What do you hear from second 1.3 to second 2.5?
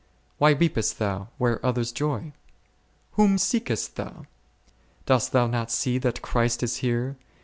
where others joy?